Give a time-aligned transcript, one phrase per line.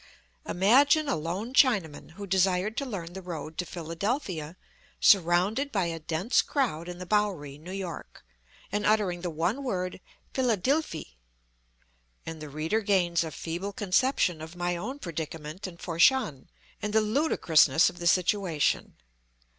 [0.47, 4.57] Imagine a lone Chinaman who desired to learn the road to Philadelphia
[4.99, 8.25] surrounded by a dense crowd in the Bowery, New York,
[8.71, 10.01] and uttering the one word
[10.33, 11.17] "Phaladilfi,"
[12.25, 16.49] and the reader gains a feeble conception of my own predicament in Fat shan,
[16.81, 18.95] and the ludicrousness of the situation.